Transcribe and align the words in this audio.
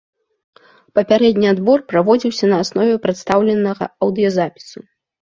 Папярэдні 0.99 1.47
адбор 1.55 1.83
праводзіўся 1.91 2.45
на 2.51 2.57
аснове 2.65 2.95
прадстаўленага 3.03 3.85
аўдыёзапісу. 4.07 4.79